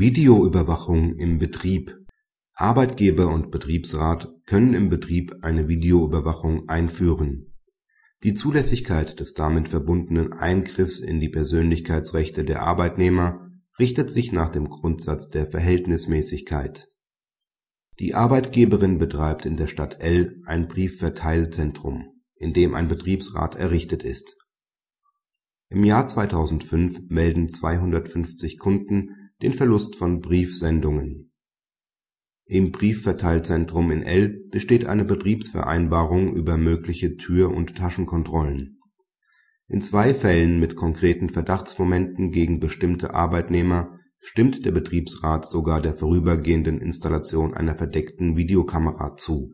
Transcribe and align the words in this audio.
Videoüberwachung 0.00 1.16
im 1.16 1.38
Betrieb 1.38 1.94
Arbeitgeber 2.54 3.28
und 3.28 3.50
Betriebsrat 3.50 4.30
können 4.46 4.72
im 4.72 4.88
Betrieb 4.88 5.34
eine 5.42 5.68
Videoüberwachung 5.68 6.70
einführen. 6.70 7.52
Die 8.22 8.32
Zulässigkeit 8.32 9.20
des 9.20 9.34
damit 9.34 9.68
verbundenen 9.68 10.32
Eingriffs 10.32 11.00
in 11.00 11.20
die 11.20 11.28
Persönlichkeitsrechte 11.28 12.46
der 12.46 12.62
Arbeitnehmer 12.62 13.50
richtet 13.78 14.10
sich 14.10 14.32
nach 14.32 14.48
dem 14.48 14.70
Grundsatz 14.70 15.28
der 15.28 15.46
Verhältnismäßigkeit. 15.46 16.88
Die 17.98 18.14
Arbeitgeberin 18.14 18.96
betreibt 18.96 19.44
in 19.44 19.58
der 19.58 19.66
Stadt 19.66 20.02
L 20.02 20.40
ein 20.46 20.66
Briefverteilzentrum, 20.66 22.08
in 22.36 22.54
dem 22.54 22.74
ein 22.74 22.88
Betriebsrat 22.88 23.54
errichtet 23.54 24.02
ist. 24.02 24.38
Im 25.68 25.84
Jahr 25.84 26.06
2005 26.06 27.10
melden 27.10 27.50
250 27.50 28.58
Kunden 28.58 29.19
den 29.42 29.52
Verlust 29.52 29.96
von 29.96 30.20
Briefsendungen. 30.20 31.32
Im 32.44 32.72
Briefverteilzentrum 32.72 33.90
in 33.90 34.02
L 34.02 34.48
besteht 34.50 34.86
eine 34.86 35.04
Betriebsvereinbarung 35.04 36.34
über 36.34 36.56
mögliche 36.56 37.16
Tür 37.16 37.50
und 37.50 37.76
Taschenkontrollen 37.76 38.80
in 39.70 39.80
zwei 39.80 40.14
Fällen 40.14 40.58
mit 40.58 40.74
konkreten 40.74 41.30
Verdachtsmomenten 41.30 42.32
gegen 42.32 42.58
bestimmte 42.58 43.14
Arbeitnehmer 43.14 44.00
stimmt 44.18 44.66
der 44.66 44.72
Betriebsrat 44.72 45.48
sogar 45.48 45.80
der 45.80 45.94
vorübergehenden 45.94 46.80
Installation 46.80 47.54
einer 47.54 47.76
verdeckten 47.76 48.36
Videokamera 48.36 49.14
zu. 49.14 49.52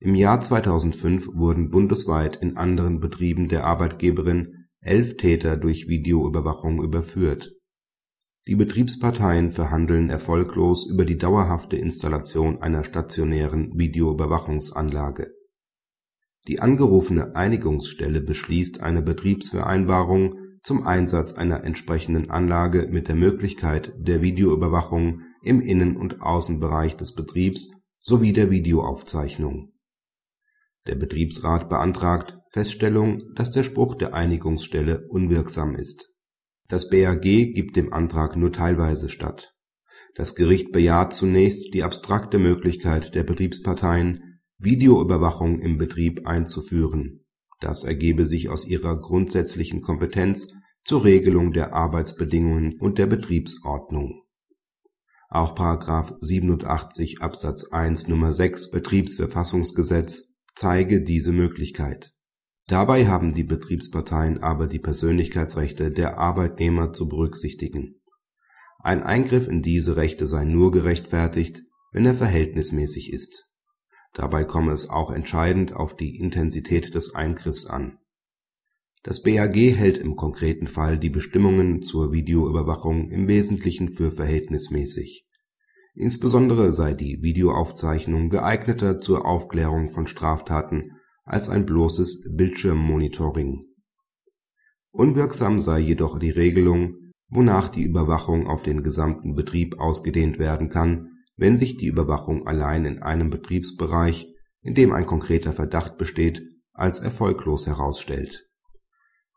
Im 0.00 0.14
Jahr 0.14 0.42
2005 0.42 1.28
wurden 1.32 1.70
bundesweit 1.70 2.36
in 2.36 2.58
anderen 2.58 3.00
Betrieben 3.00 3.48
der 3.48 3.64
Arbeitgeberin 3.64 4.66
elf 4.80 5.16
Täter 5.16 5.56
durch 5.56 5.88
Videoüberwachung 5.88 6.82
überführt. 6.82 7.55
Die 8.46 8.56
Betriebsparteien 8.56 9.52
verhandeln 9.52 10.10
erfolglos 10.10 10.86
über 10.88 11.04
die 11.04 11.18
dauerhafte 11.18 11.76
Installation 11.76 12.62
einer 12.62 12.84
stationären 12.84 13.76
Videoüberwachungsanlage 13.76 15.32
die 16.48 16.60
angerufene 16.60 17.34
Einigungsstelle 17.34 18.20
beschließt 18.20 18.80
eine 18.80 19.02
Betriebsvereinbarung 19.02 20.38
zum 20.62 20.86
Einsatz 20.86 21.32
einer 21.32 21.64
entsprechenden 21.64 22.30
Anlage 22.30 22.88
mit 22.88 23.08
der 23.08 23.16
Möglichkeit 23.16 23.92
der 23.96 24.22
Videoüberwachung 24.22 25.22
im 25.42 25.60
Innen 25.60 25.96
und 25.96 26.22
Außenbereich 26.22 26.96
des 26.96 27.14
Betriebs 27.14 27.70
sowie 27.98 28.32
der 28.32 28.50
Videoaufzeichnung. 28.50 29.72
Der 30.86 30.94
Betriebsrat 30.94 31.68
beantragt 31.68 32.38
Feststellung, 32.50 33.22
dass 33.34 33.50
der 33.50 33.64
Spruch 33.64 33.96
der 33.96 34.14
Einigungsstelle 34.14 35.06
unwirksam 35.08 35.74
ist. 35.74 36.12
Das 36.68 36.88
BAG 36.88 37.22
gibt 37.22 37.76
dem 37.76 37.92
Antrag 37.92 38.36
nur 38.36 38.52
teilweise 38.52 39.08
statt. 39.08 39.54
Das 40.14 40.34
Gericht 40.34 40.72
bejaht 40.72 41.14
zunächst 41.14 41.74
die 41.74 41.82
abstrakte 41.82 42.38
Möglichkeit 42.38 43.14
der 43.14 43.22
Betriebsparteien 43.22 44.40
Videoüberwachung 44.58 45.60
im 45.60 45.76
Betrieb 45.76 46.26
einzuführen. 46.26 47.24
Das 47.60 47.84
ergebe 47.84 48.24
sich 48.24 48.48
aus 48.48 48.66
ihrer 48.66 49.00
grundsätzlichen 49.00 49.82
Kompetenz 49.82 50.48
zur 50.84 51.04
Regelung 51.04 51.52
der 51.52 51.74
Arbeitsbedingungen 51.74 52.78
und 52.80 52.98
der 52.98 53.06
Betriebsordnung. 53.06 54.22
Auch§ 55.28 55.54
87 56.18 57.20
Absatz 57.20 57.64
1 57.64 58.08
Nr. 58.08 58.32
6 58.32 58.70
Betriebsverfassungsgesetz 58.70 60.32
zeige 60.54 61.02
diese 61.02 61.32
Möglichkeit. 61.32 62.15
Dabei 62.66 63.06
haben 63.06 63.34
die 63.34 63.44
Betriebsparteien 63.44 64.42
aber 64.42 64.66
die 64.66 64.80
Persönlichkeitsrechte 64.80 65.90
der 65.90 66.18
Arbeitnehmer 66.18 66.92
zu 66.92 67.08
berücksichtigen. 67.08 68.00
Ein 68.78 69.02
Eingriff 69.02 69.48
in 69.48 69.62
diese 69.62 69.96
Rechte 69.96 70.26
sei 70.26 70.44
nur 70.44 70.70
gerechtfertigt, 70.72 71.62
wenn 71.92 72.06
er 72.06 72.14
verhältnismäßig 72.14 73.12
ist 73.12 73.46
Dabei 74.16 74.44
komme 74.44 74.72
es 74.72 74.88
auch 74.88 75.10
entscheidend 75.10 75.74
auf 75.76 75.94
die 75.94 76.16
Intensität 76.16 76.94
des 76.94 77.14
Eingriffs 77.14 77.66
an. 77.66 77.98
Das 79.02 79.22
BAG 79.22 79.54
hält 79.54 79.98
im 79.98 80.16
konkreten 80.16 80.68
Fall 80.68 80.98
die 80.98 81.10
Bestimmungen 81.10 81.82
zur 81.82 82.12
Videoüberwachung 82.12 83.10
im 83.10 83.28
Wesentlichen 83.28 83.92
für 83.92 84.10
verhältnismäßig. 84.10 85.26
Insbesondere 85.94 86.72
sei 86.72 86.94
die 86.94 87.20
Videoaufzeichnung 87.20 88.30
geeigneter 88.30 89.02
zur 89.02 89.26
Aufklärung 89.26 89.90
von 89.90 90.06
Straftaten 90.06 90.92
als 91.26 91.50
ein 91.50 91.66
bloßes 91.66 92.30
Bildschirmmonitoring. 92.34 93.66
Unwirksam 94.92 95.60
sei 95.60 95.80
jedoch 95.80 96.18
die 96.18 96.30
Regelung, 96.30 97.12
wonach 97.28 97.68
die 97.68 97.82
Überwachung 97.82 98.46
auf 98.46 98.62
den 98.62 98.82
gesamten 98.82 99.34
Betrieb 99.34 99.78
ausgedehnt 99.78 100.38
werden 100.38 100.70
kann 100.70 101.10
wenn 101.36 101.56
sich 101.56 101.76
die 101.76 101.86
Überwachung 101.86 102.46
allein 102.46 102.84
in 102.84 103.02
einem 103.02 103.30
Betriebsbereich, 103.30 104.26
in 104.62 104.74
dem 104.74 104.92
ein 104.92 105.06
konkreter 105.06 105.52
Verdacht 105.52 105.98
besteht, 105.98 106.42
als 106.72 107.00
erfolglos 107.00 107.66
herausstellt. 107.66 108.48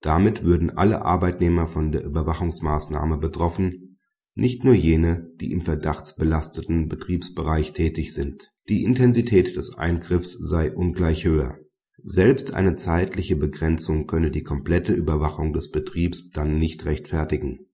Damit 0.00 0.42
würden 0.42 0.70
alle 0.70 1.04
Arbeitnehmer 1.04 1.68
von 1.68 1.92
der 1.92 2.02
Überwachungsmaßnahme 2.02 3.18
betroffen, 3.18 3.98
nicht 4.34 4.64
nur 4.64 4.74
jene, 4.74 5.30
die 5.40 5.52
im 5.52 5.60
verdachtsbelasteten 5.60 6.88
Betriebsbereich 6.88 7.72
tätig 7.72 8.14
sind. 8.14 8.50
Die 8.68 8.82
Intensität 8.82 9.56
des 9.56 9.76
Eingriffs 9.76 10.32
sei 10.32 10.72
ungleich 10.72 11.24
höher. 11.24 11.58
Selbst 12.04 12.54
eine 12.54 12.76
zeitliche 12.76 13.36
Begrenzung 13.36 14.06
könne 14.06 14.30
die 14.30 14.42
komplette 14.42 14.92
Überwachung 14.92 15.52
des 15.52 15.70
Betriebs 15.70 16.30
dann 16.30 16.58
nicht 16.58 16.84
rechtfertigen. 16.84 17.66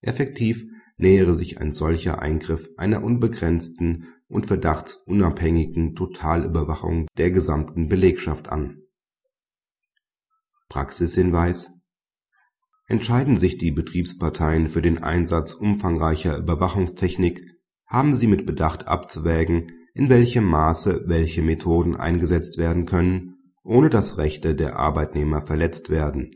Effektiv 0.00 0.64
nähere 0.96 1.34
sich 1.34 1.60
ein 1.60 1.72
solcher 1.72 2.20
Eingriff 2.20 2.70
einer 2.76 3.02
unbegrenzten 3.02 4.08
und 4.28 4.46
verdachtsunabhängigen 4.46 5.94
Totalüberwachung 5.94 7.06
der 7.18 7.30
gesamten 7.30 7.88
Belegschaft 7.88 8.48
an. 8.48 8.82
Praxishinweis 10.68 11.72
Entscheiden 12.88 13.36
sich 13.36 13.58
die 13.58 13.72
Betriebsparteien 13.72 14.68
für 14.68 14.80
den 14.80 15.02
Einsatz 15.02 15.52
umfangreicher 15.52 16.36
Überwachungstechnik, 16.38 17.42
haben 17.86 18.14
sie 18.14 18.28
mit 18.28 18.46
Bedacht 18.46 18.86
abzuwägen, 18.86 19.72
in 19.96 20.10
welchem 20.10 20.44
Maße 20.44 21.04
welche 21.06 21.40
Methoden 21.40 21.96
eingesetzt 21.96 22.58
werden 22.58 22.84
können, 22.84 23.36
ohne 23.64 23.88
dass 23.88 24.18
Rechte 24.18 24.54
der 24.54 24.76
Arbeitnehmer 24.76 25.40
verletzt 25.40 25.88
werden. 25.88 26.32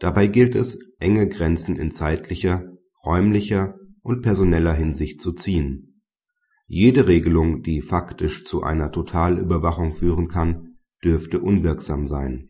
Dabei 0.00 0.26
gilt 0.26 0.56
es, 0.56 0.78
enge 0.98 1.28
Grenzen 1.28 1.76
in 1.76 1.92
zeitlicher, 1.92 2.64
räumlicher 3.06 3.76
und 4.02 4.22
personeller 4.22 4.74
Hinsicht 4.74 5.22
zu 5.22 5.32
ziehen. 5.32 6.02
Jede 6.66 7.06
Regelung, 7.06 7.62
die 7.62 7.80
faktisch 7.80 8.44
zu 8.44 8.64
einer 8.64 8.90
Totalüberwachung 8.90 9.94
führen 9.94 10.26
kann, 10.26 10.76
dürfte 11.04 11.38
unwirksam 11.40 12.08
sein 12.08 12.49